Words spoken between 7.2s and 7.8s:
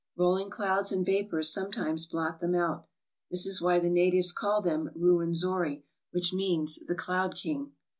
King."